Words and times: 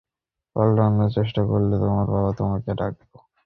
পালানোর 0.55 1.09
চেষ্টা 1.17 1.41
করলে, 1.51 1.75
তোমার 1.83 2.05
বাবা 2.13 2.43
মাকে 2.49 2.71
ডাকবো! 2.79 3.17